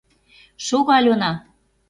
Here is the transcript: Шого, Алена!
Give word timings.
Шого, 0.65 0.91
Алена! 0.97 1.31